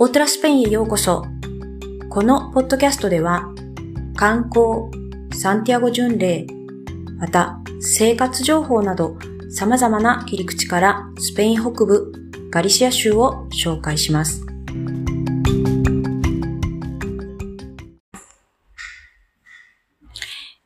[0.00, 1.24] オートラスペインへようこそ。
[2.08, 3.52] このポッドキャストでは、
[4.14, 4.92] 観光、
[5.36, 6.46] サンティアゴ巡礼、
[7.18, 9.16] また生活情報など
[9.50, 12.12] 様々な切り口からスペイン北部
[12.48, 14.46] ガリシア州を紹介します。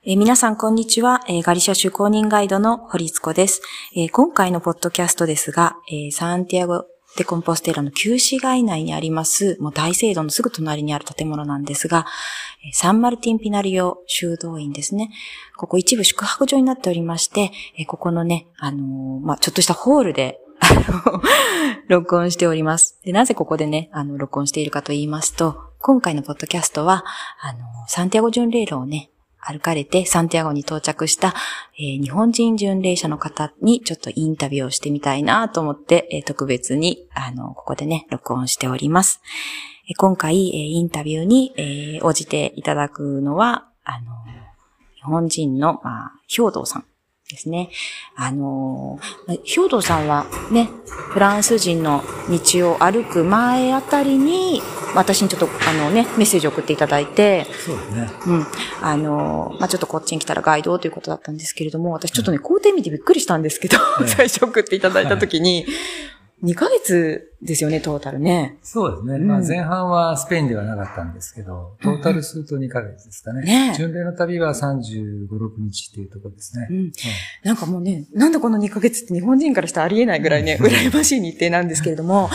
[0.04, 3.62] え、皆さん、こんにちは、え、ガリシア州公認ガイドの堀津子です、
[3.96, 12.07] え、今回のポッドキャストですが、えサンティアゴで、コンポステーラの旧市街内にあります、もう大聖堂のすぐ隣にある建物なんですが、
[12.72, 15.11] サンマルティンピナリオ修道院ですね。
[15.56, 17.50] ここ一部宿泊所になっておりまして、
[17.86, 20.39] ここのね、あのー、まあ、ちょっとしたホールで、
[21.89, 22.98] 録音しております。
[23.04, 27.04] で、なぜここでね、あの、録音しているかと言いますと、今回のポッドキャストは、
[27.40, 27.58] あの、
[27.89, 29.11] サンティアゴ巡礼路をね、
[29.45, 31.35] 歩かれてサンティアゴに到着した、
[31.77, 39.21] えー、日本人巡礼者の方にちょっとインタビューをしてみたいなと思って、えー、特別に、あの、ここでね、録音しております。
[39.89, 44.12] えー、今回、えインタビューに、え応じていただくのは、あの、
[44.95, 46.84] 日本人の、まあ、兵道さん
[47.33, 47.70] ですね。
[48.14, 54.61] あのー、兵藤さんはね、フランス人の道を歩く前あたりに、
[54.94, 58.10] 私にちょっとあのね、メッセージを送っていただいて、そうですね。
[58.27, 58.47] うん。
[58.83, 65.66] あのー、まあ、ちょっとこっちに来たらガイドということだったんですけれども、私ちょっとね、工程見てびっくりしたんですけど、 最初送っていただいたときに、
[66.43, 68.59] 2ヶ月ですよね、トータルね。
[68.62, 69.15] そうですね。
[69.15, 73.43] うん、まあ前半はスペインではなかったんですけど、トータルすると2ヶ月ですかね。
[73.43, 76.93] ね巡礼の旅は35、6日っていうところですね、うん、うん。
[77.45, 82.29] なんかもうね、なんだこの2ヶ月って日本人からしてありえないぐらいね、羨ましい日程なんですけれども、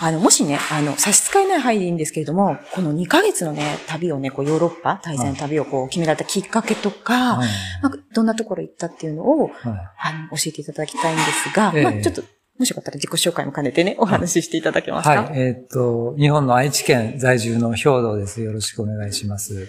[0.00, 7.48] あの、もしね、あの、差し支えない範囲でいいんですけれども、この2ヶ月のね、旅をね、こうヨーロッパ、滞在の旅をこう決められたきっかけとか、はい、
[7.82, 12.22] まあ、どんなところ行ったっていうのを、はい、あの教えていただきたいんですが、えー、まあ、ちょっと
[12.62, 15.22] もしよかったら自己紹介も兼ねてね、お話ししていただけますか？
[15.24, 15.40] はい。
[15.40, 18.40] えー、っと、日本の愛知県在住の兵道です。
[18.40, 19.68] よろしくお願いします。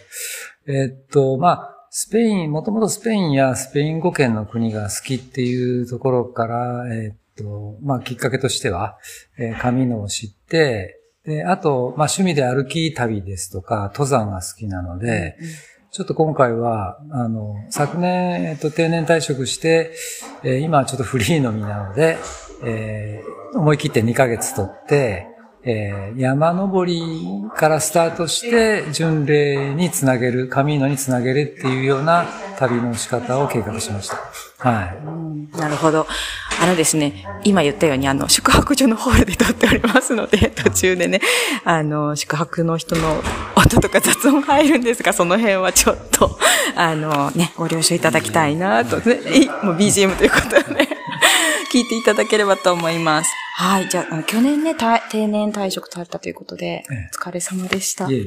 [0.68, 9.00] えー、っと、まあ、スペイン、もともとスペインやスペイン語圏の国が好きっていうところから、えー、っと、まあ、きっかけとしては、
[9.40, 15.48] えー、神野を知って、で、あと、まあ、趣味で歩き旅ですとか、登山が好きなので、うん
[15.96, 19.94] ちょっと今回は、あの、昨年、えっと、定年退職して、
[20.44, 22.18] えー、今はちょっとフリーの身なので、
[22.66, 25.28] えー、思い切って2ヶ月取って、
[25.66, 27.02] えー、山登り
[27.56, 32.26] からスタートして、巡礼につなげる、神野につなげるっていうような
[32.58, 34.18] 旅の仕方を計画しました。
[34.58, 35.58] はい。
[35.58, 36.06] なるほど。
[36.62, 41.22] あのですね、今言ったように、あの、宿泊所のホールで撮っておりますので、途中でね、
[41.64, 43.22] あの、宿泊の人の
[43.56, 46.38] 音とか雑音入るんですが、その辺はちょっと、
[46.76, 49.16] あのね、ご了承いただきたいなと、ね、
[49.64, 50.83] もう BGM ということでね。
[51.74, 53.32] 聞いていただければと思います。
[53.56, 53.90] はい。
[53.90, 56.84] じゃあ、去年ね、定年退職されたということで、
[57.16, 58.08] お疲れ様でした。
[58.12, 58.24] いえ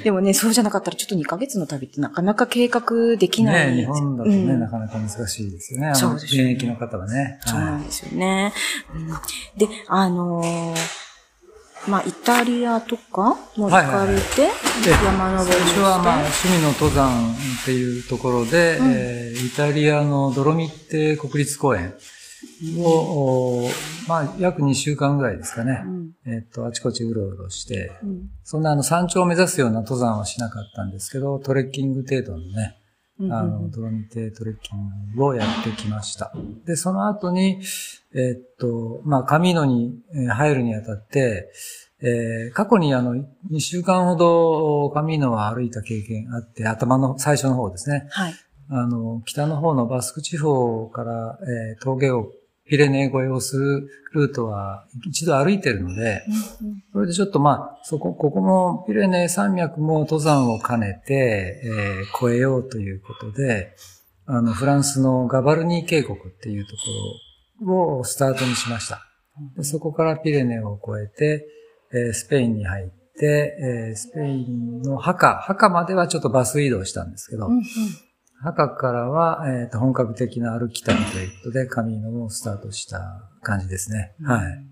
[0.02, 3.76] でもね、そうじゃなかったらちょっと2ヶ月の旅ってなかなか計画できない。
[3.76, 5.94] ね、日本だとね、うん、なかなか難しいですよね。
[5.94, 6.44] そうですね。
[6.44, 7.38] 現役の方はね。
[7.44, 8.54] そうなんですよね。
[8.94, 9.08] うん、
[9.58, 11.09] で、あのー
[11.88, 14.48] まあ、イタリアとかも行かれて、
[15.04, 21.94] 山登り最初は、まあ、趣味の登山っていうところで、うん、えー、イタリアのドロミッテ国立公園
[22.78, 23.68] を、うん、
[24.06, 25.82] まあ、約2週間ぐらいですかね。
[25.84, 27.92] うん、えっ、と、あちこちうろうろして、
[28.44, 32.79] そんなあの山頂を目指すような登山はしなかったんですけど、トレッキング程度のね、
[33.28, 36.32] あの、ドロミテトレッキングをやってきました。
[36.64, 37.60] で、その後に、
[38.14, 40.00] えー、っと、まあ、カミーノに
[40.30, 41.52] 入るにあたって、
[42.02, 43.14] えー、過去にあの、
[43.50, 48.06] 2週間ほどカミーノは歩いた経験あって、頭の最初の方ですね。
[48.10, 48.34] はい。
[48.70, 52.32] あの、北の方のバスク地方から、えー、峠を
[52.70, 56.22] ピレネー越えをするルートは一度歩いてるので、
[56.92, 63.74] それでちょっとまあ、そこ、ここもピレネー山脈も登山を兼ねて、えー、越えようということで、
[64.26, 69.04] あの、フランスのガバルニー渓谷っていうところをスタートにしました。
[69.56, 71.46] でそこからピレネーを越えて、
[71.92, 72.86] えー、スペインに入っ
[73.18, 77.48] て、えー、スペインのハカ、ハカまではちょっとバス移動したんですけど、
[78.42, 84.14] 墓からは、えーと、本格的な歩き旅ということで、カミーノをスタートした感じですね。
[84.20, 84.66] うん、はい。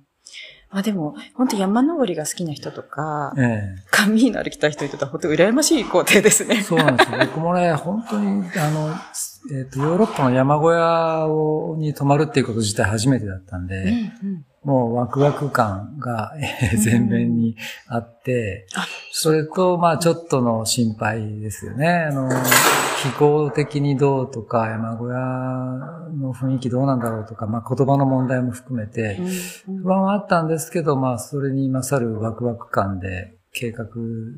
[0.70, 6.62] まあでも、本当山登りが好きな人とか、ええ、カミーノ歩きたい人にとっては本当羨ましい工程ですね。
[6.62, 7.18] そうなんですよ。
[7.26, 8.90] 僕もね、本当に、あの、
[9.50, 13.90] えっ、ー、と、ヨーロッパの山小屋をに泊まるっていうこと自体初めてだったんで、うんう
[14.32, 16.32] ん、もうワクワク感が
[16.84, 17.56] 前面に
[17.86, 18.66] あって、
[19.10, 22.08] それと、まあちょっとの心配ですよね。
[22.10, 22.28] あの、
[23.02, 25.14] 気候的にどうとか、山小屋
[26.20, 29.18] の雰囲気どうなんだろうとか、まあ言葉の問題も含めて、
[29.82, 33.86] 不安はあったんですけど、まあそれに勝るワクワク感で、計画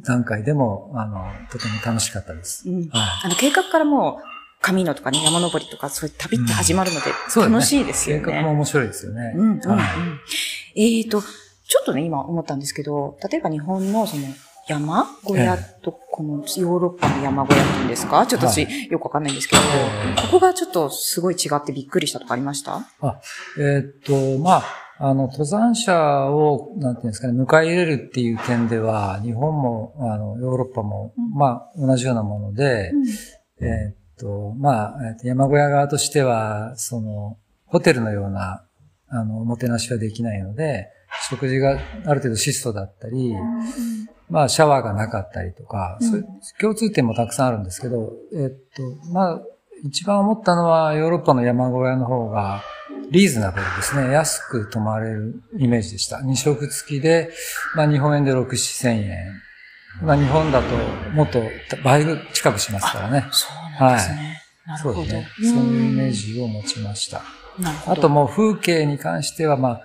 [0.05, 2.69] 段階でも、あの、とても楽しかったです。
[2.69, 2.91] うんはい
[3.25, 8.25] あの、計画からもう、神野とかね、山登りとか、そういう旅って始まるので、そうですね楽しいですよね。
[8.25, 9.33] 計画も面白いですよね。
[9.37, 9.83] うん、うん、うんは
[10.75, 11.01] い。
[11.01, 14.23] えっ、と、ちょっとね、今思ったんですけど、例えば日本のその、
[14.71, 18.25] 山小屋と、このヨーロッパの山小屋っていうんですか？
[18.25, 22.87] ちょっと私、はよくわかんないんですけど、えここがちょっとすごい違ってびっくりしたとかありました？
[23.01, 23.21] あ、
[23.59, 24.65] えーっと、まあ、
[24.99, 25.93] あの、登山者
[26.31, 31.31] を、なんていうんですかね、迎え入れるっていう点では、日本も、あの、ヨーロッパも、うん。
[31.39, 32.93] まあ、同じようなもので、
[33.61, 38.63] えーっと、まあ、えーっと山小屋側としては、その、ホテルのような、
[39.09, 40.91] あの、おもてなしはできないので、
[41.31, 43.35] 食事がある程度質素だったり、
[44.31, 46.27] まあ、シャワーがなかったりとか、うんそういう
[46.61, 48.83] 共通点もたくさんあるんですけど、えっと、
[49.13, 49.41] まあ、
[49.85, 52.63] 一番思ったのは、ヨーロッパの山小屋の方が、
[53.11, 54.13] リーズナブルですね。
[54.13, 56.21] 安く泊まれるイメージでした。
[56.23, 57.31] 二食付きで、
[57.75, 59.41] まあ、日本円で6、7千円。
[60.03, 60.77] まあ、日本だと
[61.13, 61.43] もっと
[61.83, 63.27] 倍近くしますからね。
[63.33, 63.49] そ
[63.81, 64.43] うなんですね。
[64.67, 64.95] なるほど。
[64.95, 65.29] そうですね。
[65.43, 67.23] そういうイメージを持ちました。
[67.87, 69.83] あともう風景に関しては、まあ、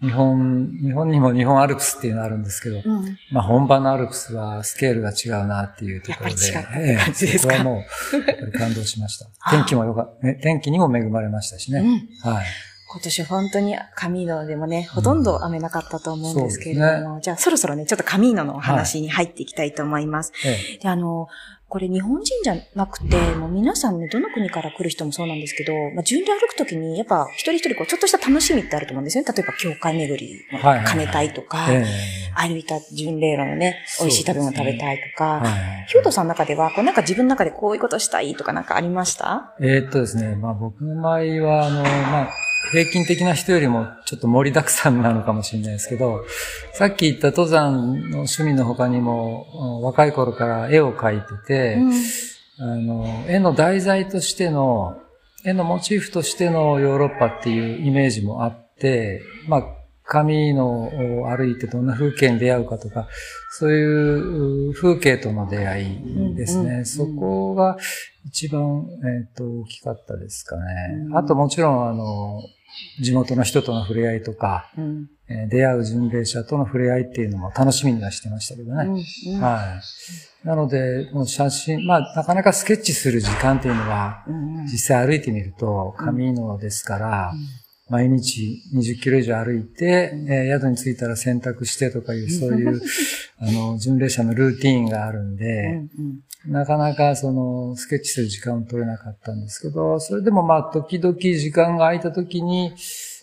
[0.00, 6.36] 日本、日本にも日本アルプスっていうのがあるんですけど、うん、まあ本場のアルプスはスケールが違うなっていうところで、
[7.38, 7.84] そこはも
[8.48, 9.26] う、感動しました。
[9.42, 9.50] あ。
[9.50, 11.80] 天気もよか、ね天気にも恵まれましたしね。
[11.80, 12.32] うん。
[12.32, 12.46] はい。
[12.90, 20.32] 今年本当にカミーノでもね、ほとんど雨なかったと思うんですけれども、じゃあそろそろね、ちょっとカミーノのお話に入っていきたいと思います。
[20.46, 20.78] ええ。
[20.78, 21.26] で、あの、
[21.68, 29.30] これ日本人じゃなくて、もう皆さんね、どの国から来る人もそうなんですけど、まあ、順で歩くときに、やっぱ一人一人こう、ちょっとした楽しみってあると思うんですよね。
[29.30, 30.96] 例えば、教会巡りのはいはいはい。
[30.96, 31.84] 兼ねたいとか、え
[32.38, 35.86] 歩いた巡礼路のね、美味しい食べ物食べたいとえか、はい。
[35.88, 39.54] ヒョートさんの中では、こうなんか自分の中でこういうことしたいとかなんかありました？
[39.60, 42.28] えーっとですね、まあ僕の場合は、あの、まあ、
[42.72, 46.24] 平均的な人よりもちょっと盛りだくさんなのかもしれないですけど、
[46.74, 51.92] さっき言った登山の趣味の他にも、うん若い頃から絵を描いてて、うん。
[52.60, 54.96] あの、絵の題材としての、
[55.44, 59.62] 絵のモチーフとしてのヨーロッパっていうイメージもあって、まあ、
[60.10, 63.08] 紙のを歩いてどんな風景に出会うかとか、
[63.50, 66.62] そういうう風景との出会いですね。
[66.62, 67.76] うんうんそこが
[68.24, 70.62] 一番、えっ、と、大きかったですかね。
[71.08, 72.40] うんあともちろん、あの、
[73.02, 78.84] 地元の人との触れ合いとか、うんえー出会う巡礼者との触れ合いっていうのも楽しみにはしてましたけどね。
[78.86, 79.80] うんうんは
[80.42, 80.46] い。
[80.46, 87.32] なので、もう写真、まあ、なかなかスケッチする時間っていうのは、うんうん実際歩いてみると、紙のですから、
[87.88, 92.80] 毎日20キロ以上歩いて、うんえー宿に着いたら洗濯してとかいう、 そういう、
[93.38, 95.90] あの、巡礼者のルーティーンがあるんうで、ん
[96.46, 96.52] うん。
[96.52, 102.72] なかなかその、スケッチする時間を取れなかったんですけど、それでもまあ、時々時間が空いた時に、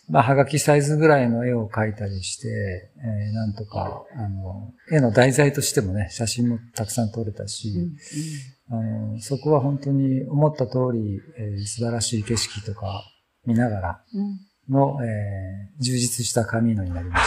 [0.07, 7.69] まあ、はがきサイズぐらいの絵を描いたりして、えーなんとか、あの、絵の題材としてもね、写真もたくさん撮れたし、
[8.69, 8.77] うん。
[8.77, 13.03] あの、そこは本当に思った通り、えー素晴らしい景色とか
[13.45, 14.39] 見ながらうん
[14.69, 17.23] の、えー充実したカミーノになりまし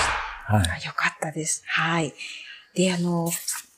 [0.46, 0.54] た。
[0.54, 0.66] はい。
[0.82, 1.62] あよかったです。
[1.66, 2.14] はい。
[2.74, 3.28] で、あの、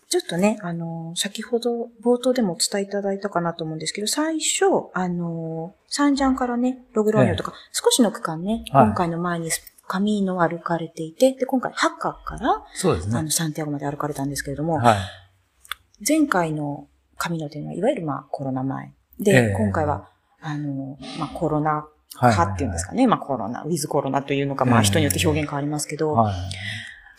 [0.09, 9.51] ちょっとね、あの、先ほど冒頭でもお伝えいただいたかなと思うんですけど、最初、あの、サンジャンからね、ログローニョとか、少しの区間ね、はい今回の前に
[9.87, 13.31] カミーノを歩かれていて、で、今回、ハッカから、そうですねあの、。
[13.31, 14.99] サンティアゴまで歩かれたんですけれども、はい。
[16.07, 18.93] 前回のカミーノというのは、いわゆるまあコロナ前。
[19.19, 20.09] で、ええ今回は、
[20.41, 23.07] あの、まあコロナはっていうんですかね。
[23.07, 26.35] まあコロナ、ウィズコロナというのか、まあええ人によって表現変わりますけど、はい。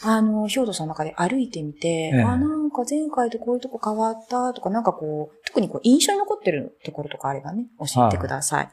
[0.04, 8.70] あの、兵頭さんの中で歩いてみて、ええあ、なんか前回とこういうとこ変わったとか、なんかこう、特にこう印象に残ってるところとかあればね、教えてください。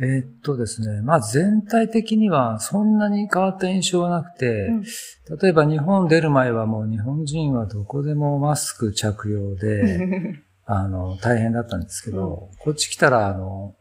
[0.00, 1.02] えーっとですね。
[1.02, 4.84] まあ全体的にはそんなに変わった印象はなくて、うん
[5.40, 13.74] 例えば日本出る前はもう日本人はどこでもマスク着用で、あの、大変だったんですけど、こっち来たら、あの、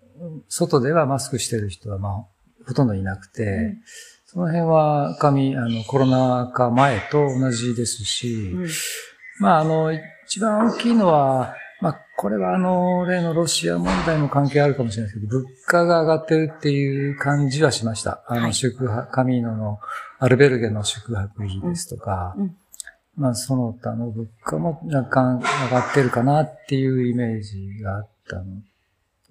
[0.47, 2.25] 外ではマスクしてる人はまあ、
[2.67, 3.81] ほとんどいなくて、うん。
[4.25, 8.67] その辺は紙、あの、コロナ禍前と同じですし、うん。
[9.39, 9.93] まあ、あの、
[10.25, 18.23] 一番大きいのは、まあ、これはあの、例のロシア問題も関係あるかもしれないですけど、物価が上がってるっていう感じはしました。
[18.27, 19.79] あの、はい宿泊、カミーノの
[20.19, 22.57] アルベルゲの宿泊費ですとか、うんうん。
[23.15, 28.43] まあ、その他の物価も若干上がってるかなっていうイメージがあったの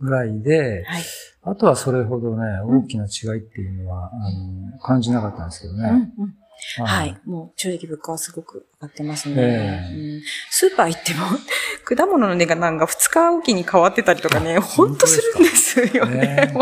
[0.00, 1.03] ぐらいで、はい。
[1.43, 4.31] あとはそれほどね、大きな違いっていうのは、あ
[4.73, 5.88] の、感じなかったんですけどね。
[6.19, 6.35] うんうん
[6.79, 7.17] はい。
[7.26, 9.35] もう、正直物価はすごく上がってますね。
[9.38, 11.26] ええうん、スーパー行っても、
[11.85, 16.55] 果物の値がなんか2日おきに変わってたりとかね、ほんとするんですよね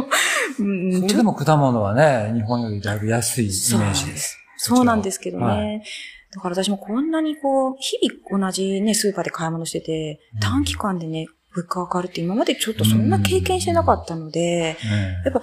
[0.58, 4.38] ううんそれでも果物はね、日本よりだいぶ安いイメージです。
[4.56, 5.44] そうなんですけどね。
[5.44, 5.82] はい
[6.34, 15.42] だから私もこんなにこう、日々同じね、スーパーで買い物してて、うん短期間でね、物価が上がるって今までちょっとそんな経験してなかったので、ええやっぱ、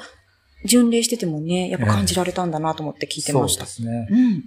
[0.66, 3.66] 巡礼しててもね、やっぱ感じられたんだなと思って聞いてました。
[3.66, 4.08] そうですね。
[4.12, 4.44] うん。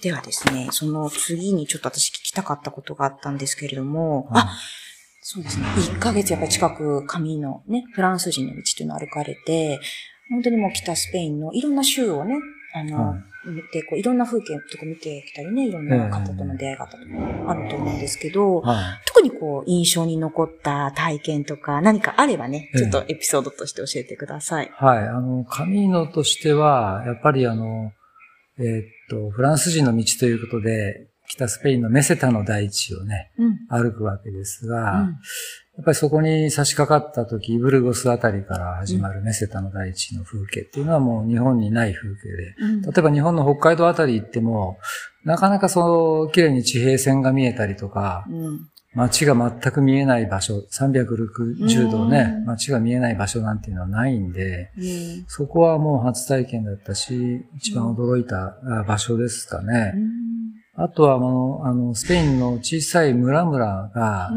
[0.00, 4.56] ではですね、その次にちょっと私聞きたかったことがあったんですけれども、あ、
[5.20, 5.66] そうですね。
[5.66, 9.80] 1ヶ月やっぱり近く紙のね、フランス人の道というのを歩かれて、
[10.30, 12.36] 本当にもう北スペインのいろんな州をね、
[12.74, 17.02] あの、はい見て、こういろんな風景とか見てきたりね、いろんな方との出会い方とか
[17.48, 18.84] あると思うんですけど、はい。
[19.06, 24.70] 特にこう印象に残った体験とか何かあればね、ええちょっとエピソードとして教えてください。
[24.74, 24.98] はい。
[24.98, 27.92] あの、カミーノとしては、やっぱりあの、
[28.58, 33.58] えーっと、フランス人の道ということで、北スペインのメセタの大地をね、うん。
[33.68, 35.16] 歩くわけですが、うん
[35.78, 44.78] やっぱりそこに差し掛かった時、イブルゴスあたりから始まるメセタの大地の風景っていうのはもう日本にない風景で、うん例えば日本の北海道あたり行っても、
[45.24, 48.68] なかなかそう、綺麗に地平線が見えたりとか、うん。
[48.94, 59.94] 街が全く見えない場所、360度ねう、ん街が見えない場所なんていうのはないんで、うんそこはもう初体験だったし、一番驚いたあ場所ですかね。
[60.80, 63.58] あとはあの、あの、スペインの小さい村々
[63.88, 64.30] が、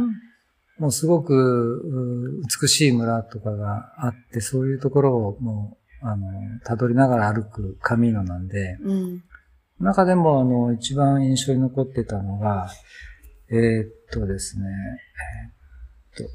[0.80, 6.28] もうすごくう美しい村とかがあって、そういうところをもう、あの、
[6.66, 9.24] 辿りながら歩くカミーノなんで、うん。
[9.80, 12.72] 中でもあの、一番印象に残ってたのが、
[13.52, 14.66] えーっとですね、
[16.18, 16.34] えーっと、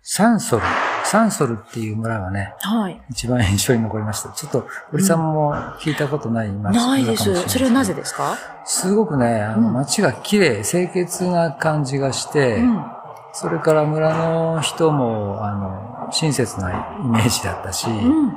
[0.00, 0.62] サンソル、
[1.04, 3.00] サンソルっていう村がね、はい。
[3.10, 4.30] 一番印象に残りました。
[4.30, 7.48] ちょっと、堀さんも聞いたことない町ないです。
[7.48, 8.36] それはなぜですか？
[8.64, 12.84] すごくね、あの、うん街が綺麗、清潔な感じがして、うん。
[13.34, 17.96] それから村の人も、あの、親切なイメージだったし、うん。
[17.96, 18.32] うん。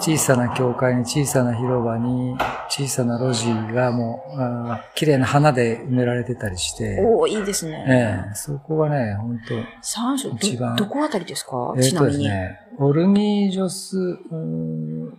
[0.00, 2.36] 小さな教会に小さな広場に
[2.68, 7.84] 小さな路地がもう、あー綺麗な花で埋められてたりして、おーいいですね。
[7.88, 11.74] ええそこがね、本当三種、一番ど、どこあたりですか？
[11.76, 12.12] えっ、ちなみに。
[12.12, 15.10] とですね、オルニージョス、うーんオ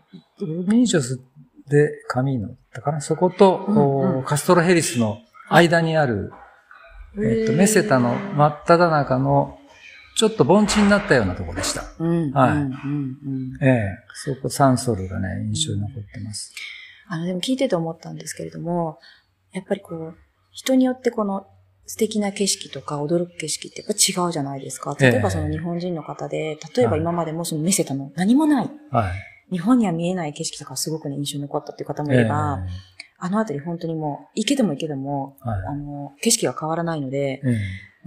[0.42, 1.22] ルニージョス
[1.70, 5.18] でカミーノだかなそこと、うんうんおカストロヘリスの
[5.50, 6.32] 間にある、
[7.18, 9.58] えっ、と、メセタの真っ只中の、
[10.16, 11.84] ちょっと盆地になったようなところでした。
[12.00, 12.32] うん。
[12.32, 12.64] はいうん。
[12.64, 12.72] うん。
[13.60, 13.64] うん。
[13.64, 16.54] ええそこサンソルがね、印象に残ってます。
[17.08, 19.00] あの、でも聞いてて思ったんですけれども、
[19.52, 20.18] やっぱりこう、
[20.52, 21.48] 人によってこの
[21.86, 24.96] 素敵な景色とか驚く景色ってやっぱ違うじゃないですか。
[24.98, 28.70] 例えばええその日本人の方で、例えばはい今までもその見せたの何もない。
[28.92, 29.12] はい。
[29.52, 32.64] 日本には見えない景色とかすごくね、印象に残ったっていう方もいれば、
[33.18, 37.56] あのあたり本当にもう、行けても行けても、はいあの、景色が変わらないので、ええもう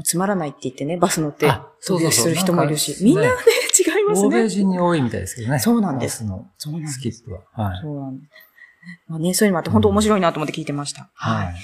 [0.02, 3.35] つまらないって言ってね、バス乗ってあそうそうそう飛び出しする人もいるし、みんなね、ね
[3.78, 4.49] 違います欧米ね。
[4.49, 5.59] 人に多いみたいですけどね。
[5.59, 7.40] そうなんですバスのそうなんですスキップは。
[7.52, 7.81] はい。
[7.83, 8.31] そうなんです。
[9.09, 11.11] まあね、そういうのもあって本当面白いなと思って聞いてました。
[11.14, 11.47] はい。
[11.47, 11.55] はい。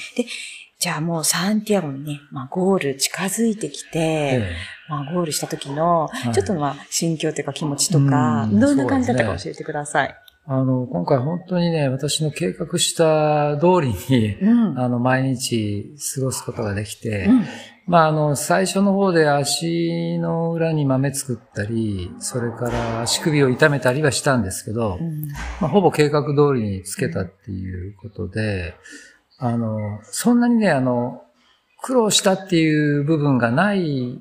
[0.79, 4.53] じゃあもうサンティアゴにね、まあゴール近づいてきて、え
[4.89, 10.15] まあゴールした時の、はいちょっとまあ心境というか気持ちとか、うんどんな感じだったか教えてください。
[10.47, 14.79] あの、今回本当にね、私の計画した通りに、うん。
[14.79, 17.45] あの、毎日過ごすことができて、うん。
[17.87, 25.29] まあ、あの、最初の方で足の裏に豆作ったり、それから足首を痛めたりはしたんですけど、うん
[25.61, 28.75] まあ、ほぼ計画通りにつけたっていうことで、
[29.39, 31.23] あの、そんなにね、あの、
[31.83, 34.19] 苦労したっていう部分がない、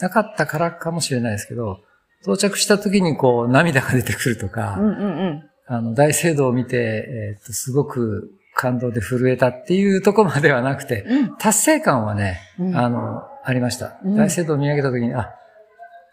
[0.00, 1.78] なかったからかもしれないですけど、
[2.22, 5.50] 到着した時にこう涙が出てくるとか、うんうんうん。
[5.66, 13.98] あの、大聖堂を見て、えーっと、すごく感動で震えたっていうところまではなくて、うん達成感はね、うんあの、ありました。
[14.04, 15.30] うん大聖堂を見上げた時に、あ、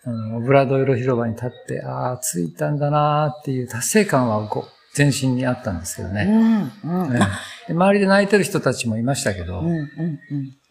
[0.06, 6.26] あの、オブラドイロ広場に立って、ああ、着いたんだなーっていう達成感はこう全身にあったんですけどうね。
[7.70, 9.90] 周りで泣いてる人たちもいましたけど、うんうん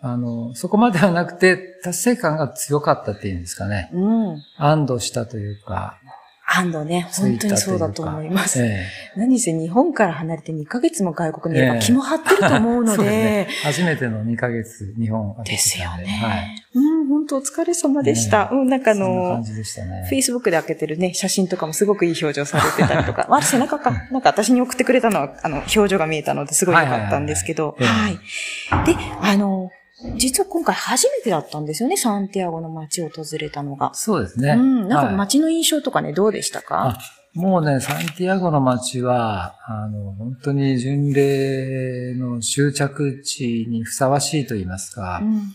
[0.01, 3.91] あの、そこまではなくて、達成感が強かったっていうんですかね。
[3.93, 4.29] うん。
[4.29, 4.43] うん。
[4.57, 5.99] 安堵したというか、
[6.49, 8.63] 安藤ね、本当にそうだと思います。
[8.63, 8.87] え
[9.17, 15.91] 何せ日本から離れて2ヶ月も外国にいればええ気も張ってると思うので すでね、初めての2ヶ月、日本歩いてですよ。
[15.97, 16.05] ね。
[16.05, 16.65] はい。
[16.75, 18.45] うん、本当お疲れ様でした。
[18.45, 20.09] ねうん、なんかあのそんな感、じでしたね。
[20.11, 28.87] Facebook で開けてるね、写真とかもすごくいい表情されてたりとか、まあ、背中か、なんか私に送ってくれたのは、あの、表情が見えたのですごい良かったんですけど、はい。
[28.87, 29.71] で、あの、
[30.17, 33.93] 実は今回初めてだったんですよね、サンティアゴの街を訪れたのが。
[33.95, 34.51] そうですね。
[34.51, 34.89] うん。
[34.89, 36.89] なんかはい街の印象とかね、どうでしたか？
[36.89, 36.99] あ
[37.35, 45.53] もうね、サンティアゴの街は、あの、本当に巡礼の終着地にふさわしいと言いますか、うん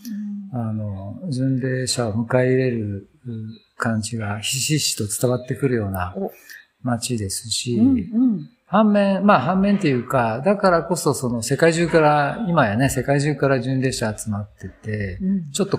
[0.52, 3.08] あの、巡礼者を迎え入れる
[3.76, 6.30] 感じがひしひしと伝わってくるようなお
[6.82, 7.86] 街ですし、うん。
[7.88, 8.48] うん。
[8.72, 15.50] 反面、まあ反面っていうか、だからこそその世界中から、今やね、世界中から巡礼者集まってて、うん。
[15.50, 15.78] ちょっと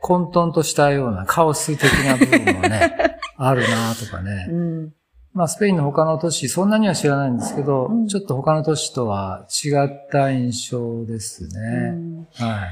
[0.00, 4.46] 混沌としたようなカオス的な部分もね、 あるなとかね。
[4.50, 4.92] うん。
[5.34, 11.90] まあ、スペインの他の都市、そんなには知らないんですけど、うんちょっと他の都市とは違った印象ですうね。
[11.90, 12.68] んはい。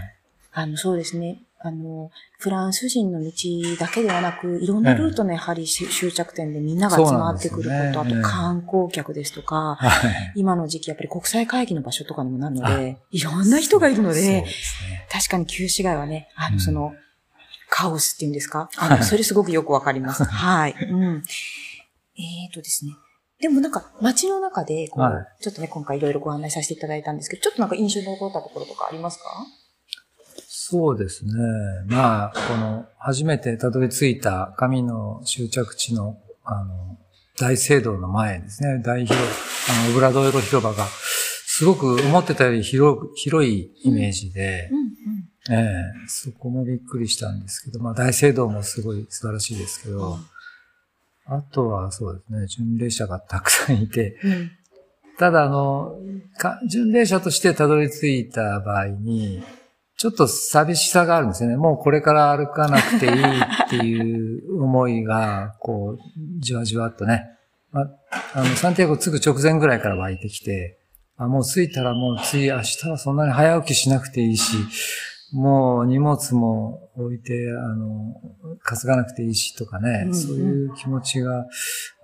[0.53, 1.43] あの、そうですね。
[1.59, 3.31] あの、フランス人の道
[3.81, 10.33] だけではなく、いろんなルートのやはりし終着点でみんなが集まってくること、ねあと観光客ですとか、はい。
[10.37, 15.07] 今の時期やっぱり国際会議の場所とかにもなるので、いろんな人がいるので、ですね。
[15.11, 16.93] 確かに旧市街はね、あの、うんその、
[17.69, 18.69] カオスっていうんですか？
[18.77, 20.25] あの、それすごくよくわかります。
[20.25, 20.75] はい。
[20.91, 21.23] うん。
[22.19, 22.93] えーとですね。
[23.41, 29.25] でもなんか、街の中で、こう、はちょっとね、今回いろいろご案内させていただいたんですけど、ちょっとなんか印象に残ったところとかありますか？
[30.69, 31.33] そうですね。
[31.87, 36.99] まあ、この、初めてたどり着いた神の終着地の、あの、
[37.39, 38.83] 大聖堂の前ですね。
[38.85, 39.23] 大広、
[39.71, 44.69] あの、オブラドイロ広場が、すごく思ってたより広く、広いイメージで、
[45.49, 50.27] うん、ええそこもびっくりしたんですけど、まあ大聖堂もすごい素晴らしいですけど、うん
[51.29, 54.17] あとはそうですね、巡礼者がたくさんいて。
[55.19, 55.97] ただあの、
[56.39, 59.43] か巡礼者としてたどり着いた場合に、
[59.99, 61.57] ちょっと寂しさがあるんですよね。
[61.57, 65.99] もうこれから歩かなくていいっていう思いが、 こう、
[66.39, 67.25] じわじわっとね、
[67.73, 67.89] ま
[68.35, 70.79] あ、の、サンティアゴ着く直前ぐらいから湧いてきて、
[71.17, 74.57] あ、もう着いたらもう次明日はそんなに早起きしなくていいし、
[75.33, 78.15] もう荷物も置いて、あの、
[78.65, 81.47] 担がなくていいしとかね、うんうんそういう気持ちが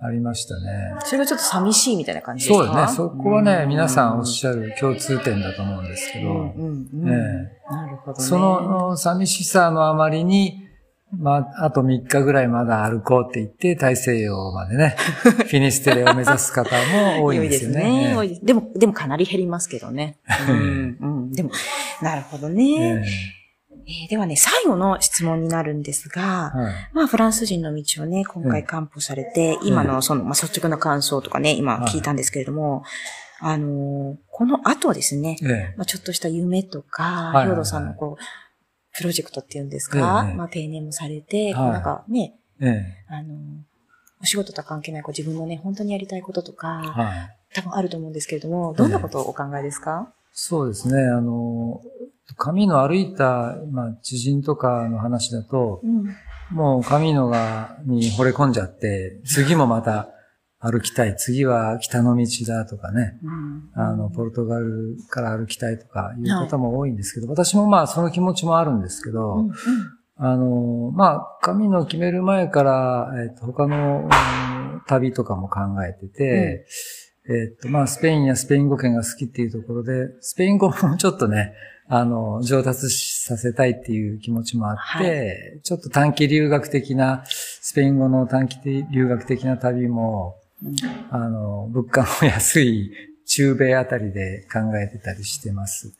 [0.00, 0.94] ありましたね。
[1.04, 2.66] それがちょっと寂しいみたいな感じですか？
[2.66, 2.96] そうですね。
[2.96, 7.08] そこはね、皆さんおっゃしゃる共通点だと思うんですけど、うんうんうん。
[7.08, 7.12] え
[7.70, 8.24] なるほどね。
[8.24, 10.68] その寂しさのあまりに、
[11.19, 16.71] まあ、あと3日ぐらいまだ歩こうって言って、大西洋までね、 フィニステレを目指す方
[17.16, 18.14] も多いんですよね。
[18.16, 18.47] 多いですね。
[18.47, 20.16] でも、でもかなり減りますけどね。
[20.48, 20.96] うん。
[21.01, 21.33] うん。
[21.33, 21.51] でも、
[22.01, 22.64] なるほどね。
[22.64, 23.42] ええー
[24.09, 32.85] ではね、最後の質問になるんですがえ、はいまあ、フランス人の道をね、今回完歩されて、今のその、まあ、率直な感想とかね、今聞いたんですけれども、
[33.40, 38.22] あのーこの後ですね、ええまあ、ちょっとした夢とか、いはいはい兵藤さんのこう、
[38.94, 43.38] プロジェクトっていうんですか、ええまあ、定年もされて、はいなんかね、ええあのー
[44.22, 47.37] お仕事とは関係ないこう自分のね、本当にやりたいこととか、はい。
[47.55, 51.02] 多分あると思うんですけれども、どんなことをお考えですか、そうですね。
[51.02, 51.83] あの、
[52.37, 56.16] 神の歩いた、まあ、知人とかの話だと、うん。
[56.50, 60.09] もう神のがに惚れ込んじゃって、次もまた
[60.62, 61.16] 歩きたい。
[61.16, 63.18] 次は北の道だとかね。
[63.22, 63.70] うん。
[63.75, 69.53] あの、ポルトガルから歩きたいとかいう方も多いんですけど、私もまあその気持ちもあるんですけど、うんうん
[70.25, 76.66] あの、まあ、神の決める前から、えっ、と、他の、うん旅とかも考えてて、
[77.29, 81.55] えっ、と、まあ、スペインやスペイン語圏が好きっていうところで、スペイン語もちょっとね、
[81.88, 88.59] あの、上達させたいっていう気持ちもあって、ちょっと短期留学的な、スペイン語の短期
[88.90, 90.41] 留学的な旅も、うん
[91.11, 92.92] あの、物価の安い
[93.27, 95.94] 中米あたりで考えてたりしてます。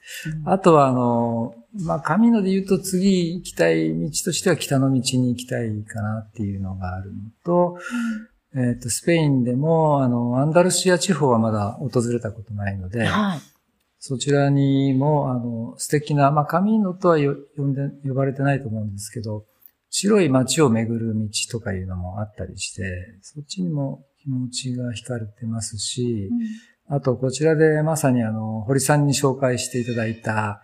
[0.45, 7.79] あとは、あの、まあ、神野で言うと次行きたい道としては北の道に行きたいかなっていうのがあるのと、
[8.55, 13.41] えっ、と、スペインでも、あの、アンダルシア地方はまだ訪れたことないので、はい。
[13.99, 19.47] そちらにも、あの、素敵な、まあ、神野とはよ呼んで、呼ばれてないと思うんですけど、
[19.89, 22.83] 白い街を巡る道とかいうのもあったりして、
[23.23, 26.31] そっちにも気持ちが惹かれてますし、
[26.89, 30.63] あと、こちらでまさにあの、堀さんに紹介していただいた、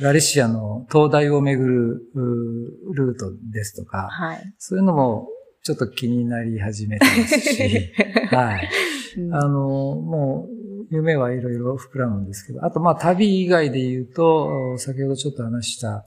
[0.00, 4.54] ガリシアの灯台を巡るうールートですとか、はい。
[4.58, 5.28] そういうのも
[5.64, 7.92] ちょっと気になり始めてますし、
[8.30, 8.68] はい。
[9.16, 10.58] うんあの、もう、
[10.90, 16.06] 夢はいろいろ膨らむんですけど、あと、まあ、旅以外で言うと、先ほどちょっと話した、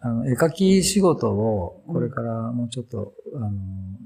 [0.00, 3.50] あの、絵描き仕事を、これからもうちょっと、あの、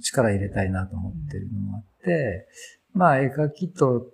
[0.00, 2.48] 力入れたいなと思ってるのもあって、
[2.92, 4.06] まあ、絵描きと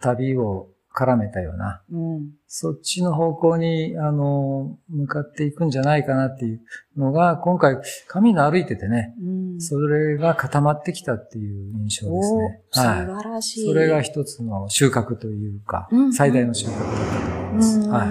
[0.00, 2.30] 旅を絡めたような、うん。
[2.46, 6.60] そっちの方向に、あの、向かっていくんじゃないかなっていう
[6.96, 9.60] のが、今回、神の歩いててね、うん。
[9.60, 12.62] それが固まってきたっていう印象ですね。
[12.70, 13.06] お素はい。
[13.06, 13.66] 晴らしい。
[13.66, 17.80] それが一つの収穫というか、うん最大の収穫だったと思います。
[17.80, 18.08] うんはい。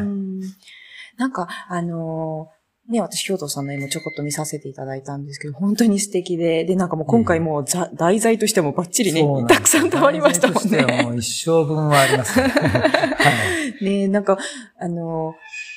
[1.18, 11.04] なんか、あのーね、私、兵藤さんの絵もちょこっと見させていただいたんですけど、本当に素敵で、で、なんかもう今回もう、ざ題材としてもバッチリね、たくさん溜まりましたもんね。
[11.04, 12.48] もう一生分はありますね。
[12.52, 13.32] は
[13.82, 14.38] い、ねなんか、
[14.78, 15.34] あの、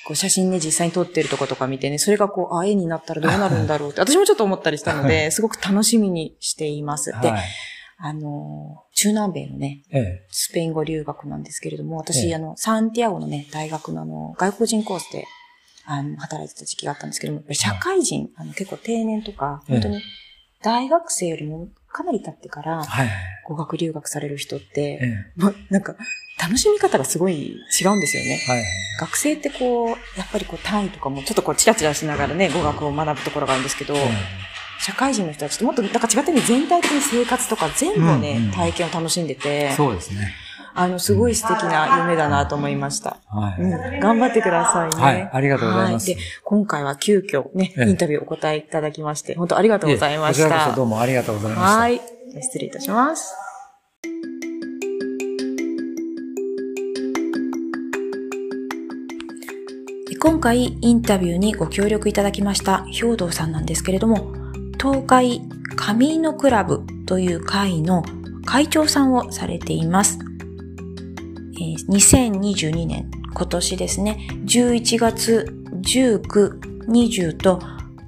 [0.07, 7.13] こう写真ね、実際に撮ってるとことか見てね、それがこう、あ、絵になったらどうなるんだろうって、私もちょっと思ったりしたので、すごく楽しみにしています。
[7.23, 7.43] で、はい。
[7.99, 15.25] あの、中南米のね、ええ、スペイン語留学なんですけれども、私、え、あの、サンティアゴのね、大学のあの、外国人コースで、
[15.87, 20.03] あの、働いてた時期があったんですけども、社会人、あの、結構定年とか、本当に、
[20.63, 22.83] 大学生よりもかなり経ってから、
[23.45, 25.01] 語学留学される人って、
[25.37, 25.97] ま、なんか、
[26.43, 28.39] 楽しみ方がすごい違うんですよね。
[28.47, 28.65] はい、
[29.01, 33.95] 学生ってこう、やっぱりこう単位とかもちょっとこうチラチラしながらね、語学を学ぶところがあるんですけど、
[34.81, 39.73] 社会人の人たちってもっと、なんか違ってね、全体的に生活とか全部ね、うんうん、体験を楽しんでて。
[39.73, 40.35] そうですね。
[40.77, 43.17] あの、すごい素敵な夢だなと思いました。
[43.29, 44.01] はい、うん。
[44.01, 45.03] 頑張ってくださいね。
[45.03, 45.31] はい。
[45.33, 46.07] ありがとうございます。
[46.07, 50.45] で、今回は急遽ね、インタビューお答えいただきまして、本当ありがとうございました。
[50.45, 51.79] こちらこそどうもありがとうございました。
[51.79, 52.01] はい。
[52.43, 53.35] 失礼いたします。
[60.21, 64.33] 今回インタビューにご協力いただきました兵道さんなんですけれども、
[64.81, 65.41] 東海
[65.77, 68.03] 上のクラブという会の
[68.45, 70.19] 会長さんをされています。
[71.89, 75.47] 2022年、今年ですね、11月
[75.83, 77.61] 19、20と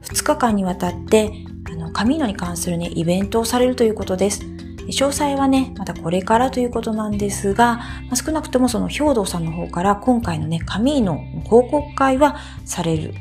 [0.02, 1.32] 2日間にわたって、
[1.70, 4.42] あの、カミーノに関するね、イベントをされるということです。
[4.88, 13.14] 詳細はね、またこれからということなんですが、まあ、少なくともその兵道さんの方から今回のね、カミーノ報告会はされる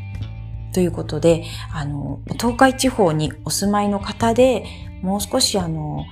[0.74, 1.43] ということで、
[1.74, 4.63] あの、東海地方にお住まいの方で、
[5.02, 6.06] もう少しあの、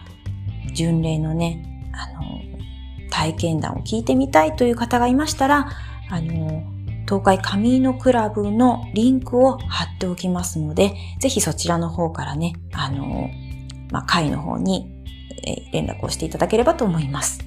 [0.73, 2.44] 巡礼のね、あの、
[3.09, 5.69] 体験談を聞いてみたいという方がいましたら、
[6.09, 6.63] あの、
[7.07, 13.29] 東海上のクラブのリンクを貼っておきますので、ぜひそちらの方からね、あの、
[13.91, 14.91] まあ、会の方に
[15.71, 17.39] 連絡をしていただければと思います。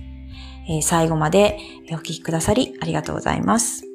[0.68, 1.58] え、最後まで
[1.90, 3.87] お聞きくださりありがとうございます。